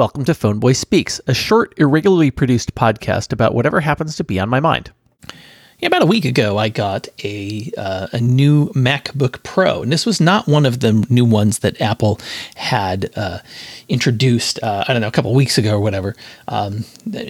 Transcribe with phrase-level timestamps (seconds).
[0.00, 4.48] Welcome to Phoneboy Speaks, a short, irregularly produced podcast about whatever happens to be on
[4.48, 4.92] my mind.
[5.80, 10.04] Yeah, about a week ago, I got a uh, a new MacBook Pro, and this
[10.04, 12.20] was not one of the new ones that Apple
[12.56, 13.38] had uh,
[13.88, 14.62] introduced.
[14.62, 16.16] Uh, I don't know, a couple weeks ago or whatever.
[16.48, 16.84] Um,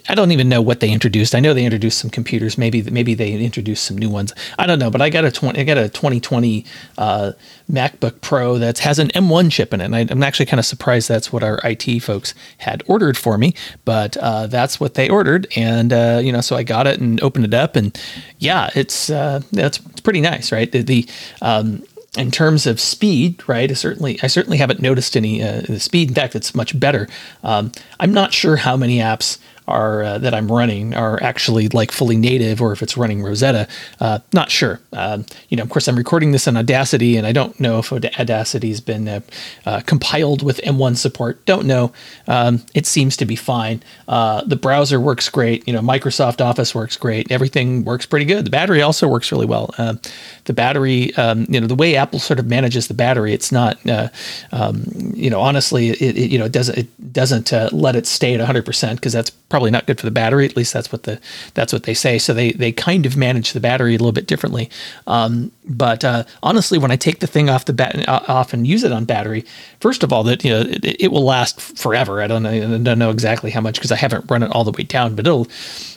[0.08, 1.32] I don't even know what they introduced.
[1.36, 2.58] I know they introduced some computers.
[2.58, 4.32] Maybe maybe they introduced some new ones.
[4.58, 6.64] I don't know, but I got a 20, I got a 2020
[6.98, 7.32] uh,
[7.71, 9.85] MacBook Pro that has an M1 chip in it.
[9.85, 13.39] And I, am actually kind of surprised that's what our IT folks had ordered for
[13.39, 13.54] me,
[13.85, 17.21] but uh, that's what they ordered, and uh, you know, so I got it and
[17.21, 17.96] opened it up and
[18.40, 20.72] yeah, it's uh, it's pretty nice, right?
[20.72, 21.08] The, the
[21.43, 21.85] um,
[22.17, 23.71] in terms of speed, right?
[23.71, 26.08] I certainly I certainly haven't noticed any uh, speed.
[26.08, 27.07] In fact, it's much better.
[27.44, 29.39] Um, I'm not sure how many apps
[29.70, 33.69] are uh, that I'm running are actually like fully native or if it's running Rosetta.
[34.00, 34.80] Uh, not sure.
[34.92, 37.91] Um, you know, of course, I'm recording this on Audacity, and I don't know if
[37.91, 39.20] Audacity's been uh,
[39.66, 41.44] uh compiled with M1 support.
[41.46, 41.92] Don't know.
[42.27, 43.83] Um, it seems to be fine.
[44.08, 45.66] Uh, the browser works great.
[45.66, 47.30] You know, Microsoft Office works great.
[47.30, 48.44] Everything works pretty good.
[48.44, 49.74] The battery also works really well.
[49.78, 50.00] Um,
[50.44, 53.78] the battery, um, you know, the way Apple sort of manages the battery, it's not,
[53.88, 54.08] uh,
[54.52, 54.84] um,
[55.14, 58.40] you know, honestly, it, it, you know, it doesn't it doesn't let it stay at
[58.40, 60.47] 100 percent because that's probably not good for the battery.
[60.47, 61.20] At least that's what the
[61.53, 62.19] that's what they say.
[62.19, 64.70] So they they kind of manage the battery a little bit differently.
[65.06, 68.67] Um, but uh, honestly, when I take the thing off the bat uh, off and
[68.67, 69.44] use it on battery,
[69.80, 72.22] first of all, that you know it, it will last forever.
[72.22, 74.64] I don't know I don't know exactly how much because I haven't run it all
[74.64, 75.48] the way down, but it'll.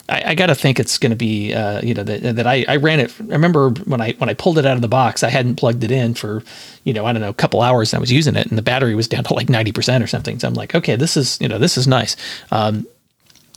[0.10, 2.66] I, I got to think it's going to be uh, you know that, that I,
[2.68, 3.14] I ran it.
[3.20, 5.84] I remember when I when I pulled it out of the box, I hadn't plugged
[5.84, 6.44] it in for
[6.84, 7.94] you know I don't know a couple hours.
[7.94, 10.08] And I was using it, and the battery was down to like ninety percent or
[10.08, 10.40] something.
[10.40, 12.16] So I'm like, okay, this is you know this is nice.
[12.52, 12.86] Um,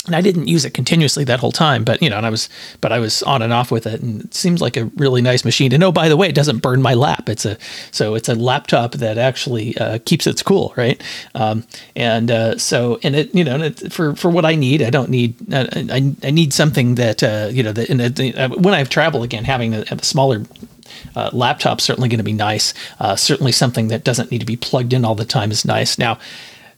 [0.06, 2.48] and I didn't use it continuously that whole time, but you know, and I was,
[2.80, 5.44] but I was on and off with it, and it seems like a really nice
[5.44, 5.72] machine.
[5.72, 7.28] And oh, by the way, it doesn't burn my lap.
[7.28, 7.58] It's a
[7.90, 11.02] so it's a laptop that actually uh, keeps its cool, right?
[11.34, 14.90] Um, and uh, so, and it, you know, it, for for what I need, I
[14.90, 18.74] don't need, uh, I I need something that uh, you know, that and uh, when
[18.74, 20.44] I travel again, having a, a smaller
[21.14, 22.74] uh, laptop certainly going to be nice.
[23.00, 25.98] Uh, certainly something that doesn't need to be plugged in all the time is nice.
[25.98, 26.18] Now,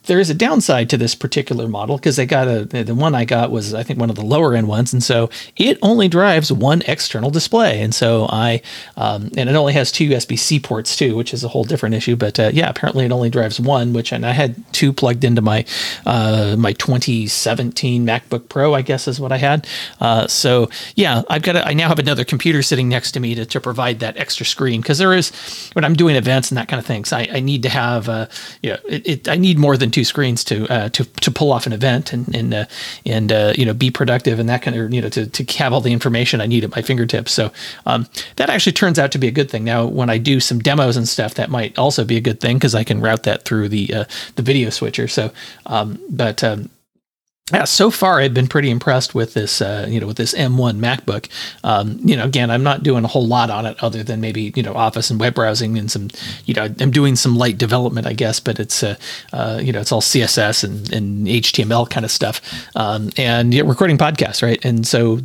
[0.09, 3.25] there is a downside to this particular model because they got a the one I
[3.25, 6.51] got was I think one of the lower end ones, and so it only drives
[6.51, 8.63] one external display, and so I
[8.97, 11.95] um, and it only has two USB C ports too, which is a whole different
[11.95, 12.17] issue.
[12.17, 15.43] But uh, yeah, apparently it only drives one, which and I had two plugged into
[15.43, 15.65] my
[16.07, 19.67] uh, my 2017 MacBook Pro, I guess is what I had.
[20.01, 23.35] Uh, so yeah, I've got a, I now have another computer sitting next to me
[23.35, 25.31] to, to provide that extra screen because there is
[25.75, 28.27] when I'm doing events and that kind of things, I, I need to have uh,
[28.63, 31.53] you know it, it I need more than two screens to uh, to to pull
[31.53, 32.65] off an event and and uh,
[33.05, 35.73] and uh, you know be productive and that kind of you know to to have
[35.73, 37.33] all the information I need at my fingertips.
[37.33, 37.53] So
[37.87, 38.07] um,
[38.37, 39.65] that actually turns out to be a good thing.
[39.65, 42.57] Now, when I do some demos and stuff, that might also be a good thing
[42.57, 44.05] because I can route that through the uh,
[44.37, 45.09] the video switcher.
[45.09, 45.33] So,
[45.67, 46.71] um, but um,
[47.53, 50.79] yeah, so far I've been pretty impressed with this, uh, you know, with this M1
[50.79, 51.29] MacBook.
[51.65, 54.53] Um, you know, again, I'm not doing a whole lot on it other than maybe
[54.55, 56.09] you know Office and web browsing and some,
[56.45, 58.97] you know, I'm doing some light development, I guess, but it's, uh,
[59.33, 62.41] uh, you know, it's all CSS and, and HTML kind of stuff,
[62.77, 64.63] um, and yeah, recording podcasts, right?
[64.65, 65.21] And so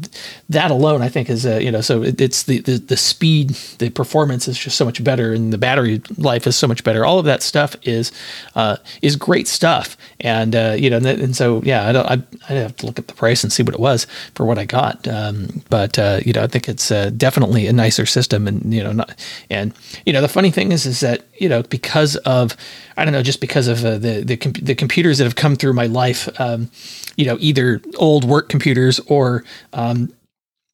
[0.49, 3.49] that alone, I think, is, uh, you know, so it, it's the, the the speed,
[3.79, 7.05] the performance is just so much better, and the battery life is so much better.
[7.05, 8.11] All of that stuff is
[8.55, 12.12] uh, is great stuff, and uh, you know, and, and so yeah, I don't.
[12.13, 14.57] I, I'd have to look at the price and see what it was for what
[14.57, 15.07] I got.
[15.07, 18.83] Um, but uh, you know, I think it's uh, definitely a nicer system, and you
[18.83, 19.15] know, not,
[19.49, 19.73] and
[20.05, 22.55] you know, the funny thing is, is that you know, because of
[22.97, 25.55] I don't know, just because of uh, the the, com- the computers that have come
[25.55, 26.69] through my life, um,
[27.15, 29.43] you know, either old work computers or
[29.73, 30.13] um,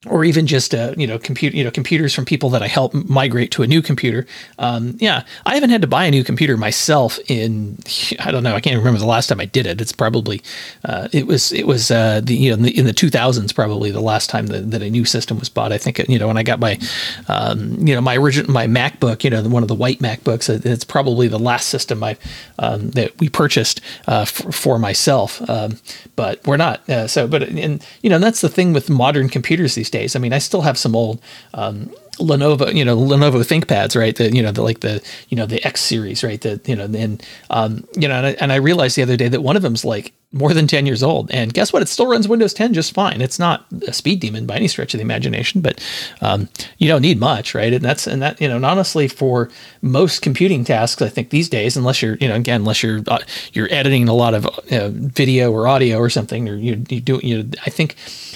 [0.07, 2.93] or even just uh, you know compute you know computers from people that I help
[2.93, 4.25] migrate to a new computer.
[4.57, 7.77] Um, yeah, I haven't had to buy a new computer myself in
[8.19, 9.81] I don't know I can't remember the last time I did it.
[9.81, 10.41] It's probably
[10.85, 14.29] uh, it was it was uh, the you know in the, 2000s probably the last
[14.29, 15.71] time that, that a new system was bought.
[15.73, 16.79] I think you know when I got my
[17.27, 20.65] um, you know my original my MacBook you know one of the white MacBooks.
[20.65, 22.15] It's probably the last system I
[22.57, 25.41] um, that we purchased uh, for, for myself.
[25.49, 25.77] Um,
[26.15, 27.27] but we're not uh, so.
[27.27, 30.15] But and you know that's the thing with modern computers these these days.
[30.15, 31.21] I mean, I still have some old
[31.53, 31.89] um,
[32.19, 34.15] Lenovo, you know, Lenovo ThinkPads, right?
[34.15, 36.41] The you know the like the you know the X series, right?
[36.41, 39.29] The you know and um, you know and I, and I realized the other day
[39.29, 41.31] that one of them's like more than 10 years old.
[41.31, 41.81] And guess what?
[41.81, 43.19] It still runs Windows 10 just fine.
[43.19, 45.83] It's not a speed demon by any stretch of the imagination, but
[46.21, 47.73] um, you don't need much, right?
[47.73, 49.49] And that's, and that, you know, and honestly, for
[49.81, 53.17] most computing tasks, I think these days, unless you're, you know, again, unless you're, uh,
[53.53, 57.19] you're editing a lot of uh, video or audio or something, or you, you do,
[57.23, 57.95] you know, I think,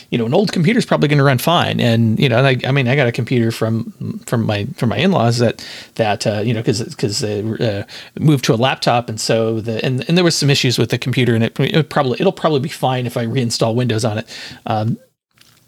[0.09, 1.79] you know, an old computer is probably going to run fine.
[1.79, 4.97] And, you know, I, I, mean, I got a computer from, from my, from my
[4.97, 5.63] in-laws that,
[5.95, 7.83] that, uh, you know, cause, cause they uh,
[8.19, 9.09] moved to a laptop.
[9.09, 11.82] And so the, and, and there was some issues with the computer and it, it
[11.83, 14.39] probably it'll probably be fine if I reinstall Windows on it.
[14.65, 14.97] Um,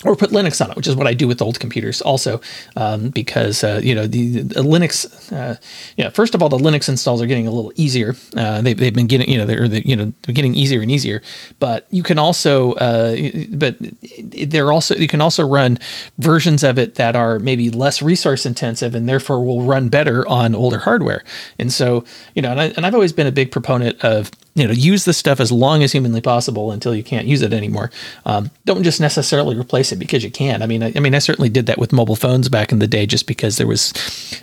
[0.06, 2.42] or put Linux on it, which is what I do with old computers also,
[2.76, 5.32] um, because uh, you know the, the Linux.
[5.32, 5.56] Uh,
[5.98, 8.16] yeah, first of all, the Linux installs are getting a little easier.
[8.36, 11.22] Uh, they, they've been getting you know they're, you know they're getting easier and easier.
[11.60, 13.16] But you can also uh,
[13.50, 13.78] but
[14.24, 15.80] they're also you can also run
[16.18, 20.56] versions of it that are maybe less resource intensive and therefore will run better on
[20.56, 21.24] older hardware.
[21.58, 22.04] And so
[22.36, 25.04] you know, and, I, and I've always been a big proponent of you know, use
[25.04, 27.92] the stuff as long as humanly possible until you can't use it anymore.
[28.26, 30.64] Um, don't just necessarily replace it because you can.
[30.64, 32.88] I mean, I, I, mean, I certainly did that with mobile phones back in the
[32.88, 33.94] day, just because there was,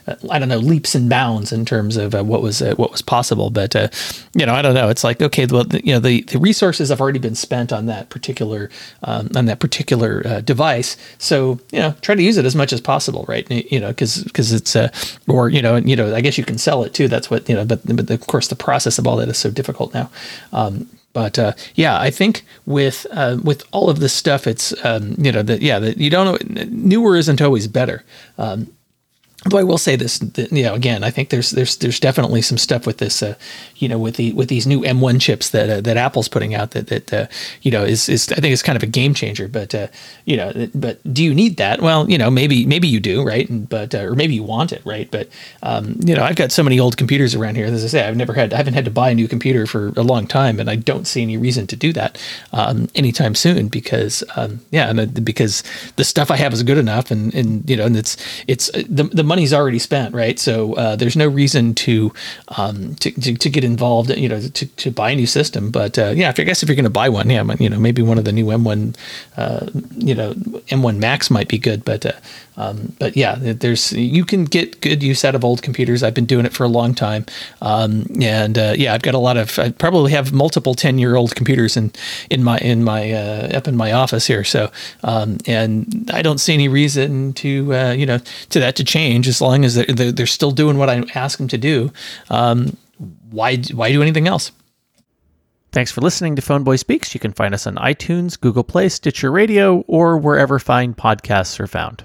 [0.06, 2.92] uh, I don't know, leaps and bounds in terms of uh, what was uh, what
[2.92, 3.48] was possible.
[3.48, 3.88] But uh,
[4.34, 4.90] you know, I don't know.
[4.90, 8.10] It's like okay, well, you know, the, the resources have already been spent on that
[8.10, 8.68] particular
[9.04, 10.98] um, on that particular uh, device.
[11.16, 13.50] So you know, try to use it as much as possible, right?
[13.50, 14.90] You know, because because it's uh,
[15.26, 17.08] or you know, you know, I guess you can sell it too.
[17.08, 19.50] That's what you know, but but of course the process of all that is so
[19.50, 20.58] difficult now now.
[20.58, 25.14] Um, but uh, yeah, I think with uh, with all of this stuff, it's um,
[25.18, 28.02] you know that yeah that you don't know newer isn't always better.
[28.38, 28.72] Um,
[29.44, 30.20] Though I will say this,
[30.52, 33.34] you know, again, I think there's there's there's definitely some stuff with this, uh,
[33.76, 36.70] you know, with the with these new M1 chips that uh, that Apple's putting out
[36.72, 37.26] that that uh,
[37.62, 39.48] you know is is I think it's kind of a game changer.
[39.48, 39.88] But uh,
[40.26, 41.82] you know, but do you need that?
[41.82, 43.48] Well, you know, maybe maybe you do, right?
[43.68, 45.10] But uh, or maybe you want it, right?
[45.10, 45.28] But
[45.62, 47.66] um, you know, I've got so many old computers around here.
[47.66, 49.88] As I say, I've never had I haven't had to buy a new computer for
[49.96, 52.16] a long time, and I don't see any reason to do that
[52.52, 55.64] um, anytime soon because um, yeah, uh, because
[55.96, 58.16] the stuff I have is good enough, and and you know, and it's
[58.46, 60.38] it's the the money's already spent, right?
[60.38, 62.12] So uh, there's no reason to,
[62.58, 65.70] um, to, to, to get involved, you know, to, to buy a new system.
[65.70, 68.02] But uh, yeah, I guess if you're going to buy one, yeah, you know, maybe
[68.02, 68.94] one of the new M1,
[69.38, 70.34] uh, you know,
[70.68, 71.82] M1 Max might be good.
[71.82, 72.12] But uh,
[72.56, 76.02] um, but yeah, there's you can get good use out of old computers.
[76.02, 77.24] I've been doing it for a long time,
[77.60, 79.58] um, and uh, yeah, I've got a lot of.
[79.58, 81.92] I probably have multiple ten year old computers in
[82.30, 84.44] in my in my uh, up in my office here.
[84.44, 84.70] So
[85.02, 88.18] um, and I don't see any reason to uh, you know
[88.50, 91.48] to that to change as long as they're, they're still doing what I ask them
[91.48, 91.90] to do.
[92.30, 92.76] Um,
[93.30, 94.52] why why do anything else?
[95.72, 97.14] Thanks for listening to Phoneboy Speaks.
[97.14, 101.66] You can find us on iTunes, Google Play, Stitcher Radio, or wherever fine podcasts are
[101.66, 102.04] found.